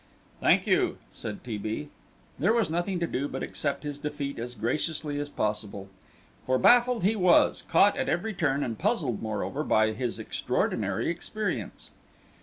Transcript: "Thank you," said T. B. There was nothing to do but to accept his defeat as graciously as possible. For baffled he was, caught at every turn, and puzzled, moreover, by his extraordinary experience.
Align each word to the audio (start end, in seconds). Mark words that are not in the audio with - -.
"Thank 0.39 0.65
you," 0.65 0.97
said 1.11 1.43
T. 1.43 1.59
B. 1.59 1.89
There 2.39 2.53
was 2.53 2.71
nothing 2.71 2.99
to 3.01 3.05
do 3.05 3.27
but 3.27 3.41
to 3.41 3.45
accept 3.45 3.83
his 3.83 3.99
defeat 3.99 4.39
as 4.39 4.55
graciously 4.55 5.19
as 5.19 5.29
possible. 5.29 5.89
For 6.47 6.57
baffled 6.57 7.03
he 7.03 7.15
was, 7.15 7.61
caught 7.69 7.95
at 7.95 8.09
every 8.09 8.33
turn, 8.33 8.63
and 8.63 8.79
puzzled, 8.79 9.21
moreover, 9.21 9.63
by 9.63 9.91
his 9.91 10.17
extraordinary 10.17 11.07
experience. 11.07 11.91